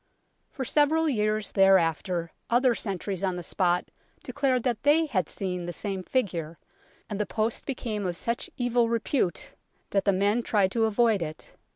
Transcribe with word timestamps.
For 0.49 0.65
several 0.65 1.07
years 1.07 1.51
thereafter 1.51 2.31
other 2.49 2.73
sentries 2.73 3.23
on 3.23 3.35
the 3.35 3.43
spot 3.43 3.91
declared 4.23 4.63
that 4.63 4.81
they 4.81 5.05
had 5.05 5.29
seen 5.29 5.67
the 5.67 5.71
same 5.73 6.01
figure, 6.01 6.57
and 7.07 7.19
the 7.21 7.27
post 7.27 7.67
became 7.67 8.07
of 8.07 8.17
such 8.17 8.49
evil 8.57 8.89
repute 8.89 9.53
that 9.91 10.05
the 10.05 10.11
men 10.11 10.41
tried 10.41 10.71
to 10.71 10.85
avoid 10.85 11.21
it. 11.21 11.55